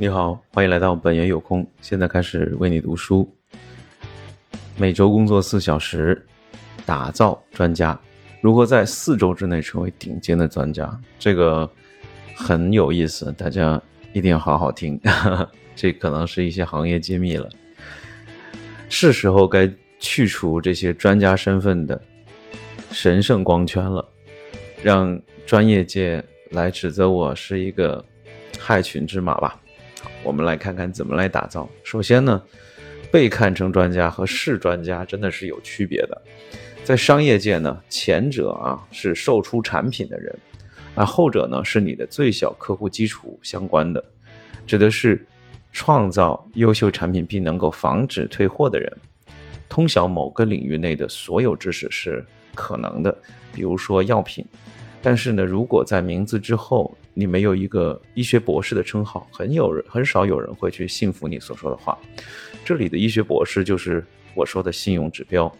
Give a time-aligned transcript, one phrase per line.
[0.00, 1.68] 你好，欢迎来到本源有空。
[1.80, 3.28] 现在开始为你读书，
[4.76, 6.24] 每周工作四小时，
[6.86, 7.98] 打造专家。
[8.40, 10.88] 如何在四周之内成为顶尖的专家？
[11.18, 11.68] 这个
[12.32, 13.82] 很有意思，大家
[14.12, 15.00] 一定要好好听。
[15.74, 17.48] 这可能是一些行业机密了。
[18.88, 19.68] 是时候该
[19.98, 22.00] 去除这些专家身份的
[22.92, 24.08] 神圣光圈了，
[24.80, 28.04] 让专业界来指责我是一个
[28.60, 29.60] 害群之马吧。
[30.22, 31.68] 我们来看看怎么来打造。
[31.82, 32.42] 首先呢，
[33.10, 36.22] 被看成专家和是专家真的是有区别的。
[36.84, 40.34] 在商业界呢，前者啊是售出产品的人，
[40.94, 44.02] 而后者呢是你的最小客户基础相关的，
[44.66, 45.26] 指的是
[45.72, 48.90] 创造优秀产品并能够防止退货的人。
[49.68, 53.16] 通晓某个领域内的所有知识是可能的，
[53.52, 54.44] 比如说药品。
[55.00, 61.96] 但是呢，如果在名字之后你没有一个医学博士的称号，很有人很少有人会去信服你所说的话。
[62.64, 65.50] 这里的医学博士就是我说的信用指标，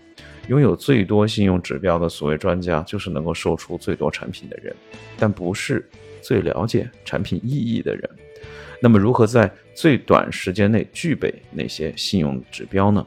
[0.48, 4.74] 拥有最多信用指标的所谓专家，就是能够售出最多产品的人，
[5.16, 5.88] 但不是
[6.20, 8.10] 最了解产品意义的人。
[8.82, 13.06] 那么，如何在最短时间内具备那些信用指标呢？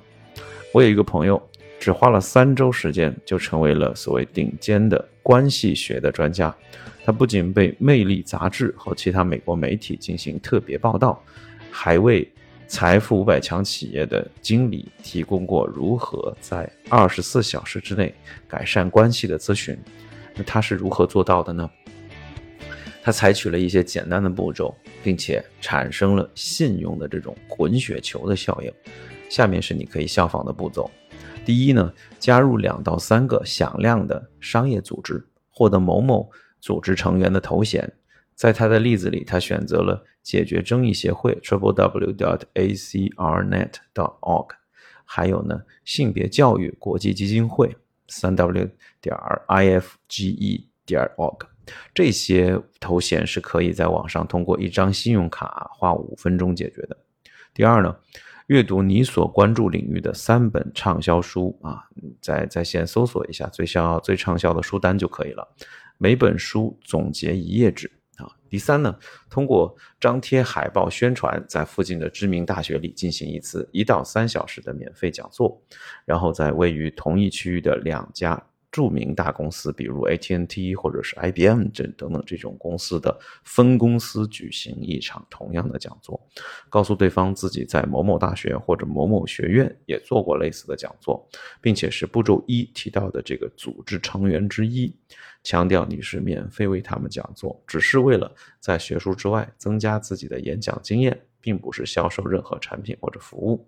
[0.74, 1.42] 我有一个朋友。
[1.82, 6.56] 只花了三周时间，就成为了所谓顶尖的关系学的专家。
[7.04, 11.20] 他不仅被《魅力》杂志和其他美国媒体进行特别报道，
[11.72, 12.32] 还为
[12.68, 18.14] 财富五百强企业的经理提供过如何在二十四小时之内
[18.48, 19.76] 改善关系的咨询。
[20.36, 21.68] 那他是如何做到的呢？
[23.02, 28.72] 他采取了一些简单的步骤，并且产生了信用的这种滚雪球的效应。
[29.28, 30.88] 下面是你可以效仿的步骤。
[31.44, 37.92] 第一呢，加入两到三个响亮的商业组织，获得某某组织成员的头衔。
[38.36, 42.14] 在他的例子里，他选择了解决争议协会 （Triple W.
[42.14, 43.74] dot A C R Net.
[43.94, 44.50] dot org），
[45.04, 47.76] 还有呢，性别教育国际基金会
[48.08, 48.70] （三 W.
[49.02, 49.16] 点
[49.48, 50.70] I F G E.
[50.86, 51.48] 点 org）。
[51.94, 56.96] 这些头衔是可以在网上通过一张信用卡花五分钟解决的。
[57.54, 57.96] 第二呢。
[58.52, 61.88] 阅读你所关注领域的三本畅销书啊，
[62.20, 65.56] 在在线搜索一下最销最畅销的书单就可以了。
[65.98, 68.28] 每本书总结一页纸啊。
[68.50, 68.94] 第三呢，
[69.30, 75.62] 通过张贴海报宣传，在附近的知名大学里进行一次一到三小时的免费讲座，
[76.04, 78.38] 然后在位于同一区域的两家。
[78.72, 86.20] 著名大公司，比如 AT&T 或者是 IBM 这等等这种公司的分公司举行一场同样的讲座，
[86.70, 91.28] 告诉对方自己在某某大学或者某某学院也做过类似的讲座，
[91.60, 94.96] 并且是步骤一提到的这个组织成员之一，
[95.44, 101.20] 强调你是免费为他们讲座，只是为了在学术之外增加自己的演讲经验。
[101.44, 103.66] 并不是销售任何产品或者服务，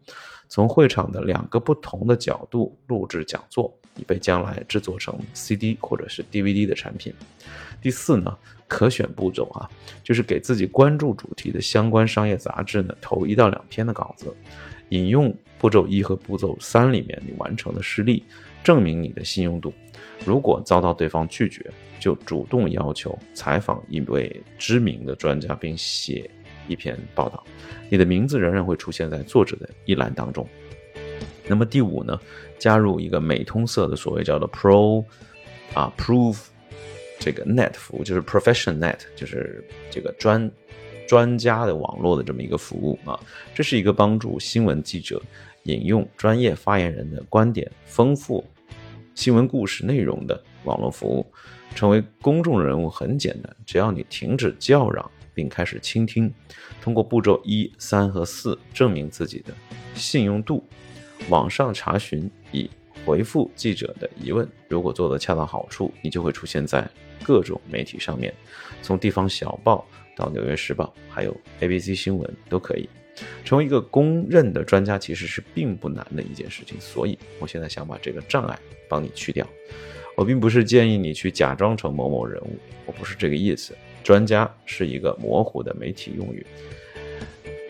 [0.48, 7.14] 从会场的两个不同的角度录制讲座，以备将来制作成 CD 或者是 DVD 的产品。
[7.82, 8.38] 第四呢，
[8.68, 9.70] 可选步骤啊，
[10.04, 14.34] 就是给自己关注主题的相关商业杂志呢投一到两篇的稿子，
[14.90, 18.24] 引用步骤一和步骤三里面你完成的事例，
[18.64, 19.74] 证明你的信用度。
[20.26, 26.30] 如果遭到对方拒绝，就主动要求采访一位知名的专家，并写。
[26.66, 27.44] 一篇报道，
[27.90, 30.48] 你的名字仍然会出现在作者的一栏当中。
[31.48, 32.20] 那么第五呢，
[32.58, 35.04] 加入一个美通色的所谓叫做 Pro
[35.74, 36.40] 啊 Prove
[37.20, 40.52] 这个 Net 服务，就是 Professional Net，就是这个专
[41.08, 43.20] 专家的网络的这么一个服务啊。
[43.54, 45.22] 这是一个帮助新闻记者
[45.64, 48.44] 引用专业发言人的观点，丰富
[49.16, 51.26] 新闻故事内容的网络服务。
[51.76, 55.10] 成为公众人物很简单，只要你停止叫嚷。
[55.36, 56.32] 并开始倾听，
[56.80, 59.52] 通过步骤一、三和四证明自己的
[59.96, 60.64] 信用度。
[61.30, 62.70] 网上查询以
[63.06, 66.88] 回复记者的疑问，如果做得恰到好处，你就会出现在
[67.24, 68.34] 各种媒体上面，
[68.82, 69.86] 从地方小报
[70.16, 72.90] 到纽约时报，还有 ABC 新闻都可以。
[73.46, 78.60] 成为一个公认的专家其实是并不难的一件事情，所以我现在想把这个障碍
[78.90, 79.48] 帮你去掉。
[80.16, 83.76] 我并不是建议你去假装成某某人物，我不是这个意思。
[84.04, 86.46] 专家是一个模糊的媒体用语，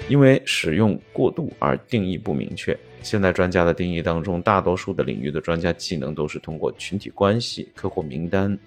[0.09, 2.77] 因为使用过度而定义不明确。
[3.03, 8.57] 现在专家的定义当中，大多数的领域的专家技能都是通过群体关系、客户名单、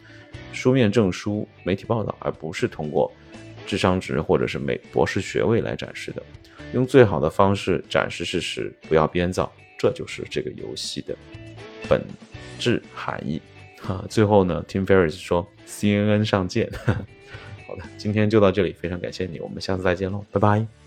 [0.53, 3.11] 书面证书、媒体报道，而不是通过
[3.67, 6.23] 智商值或者是美博士学位来展示的。
[6.75, 11.17] 用最好的方式展示事实，不要编造，这就是这个游戏的
[11.88, 12.05] 本
[12.59, 13.41] 质含义。
[13.81, 16.71] 哈，最后呢，Tim Ferriss 说：“CNN 上见。”
[17.67, 20.86] 好的，今天就到这里，非常感谢你，我们下次再见喽，拜拜。